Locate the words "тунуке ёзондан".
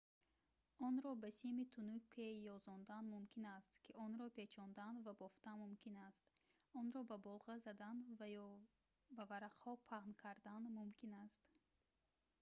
1.73-3.03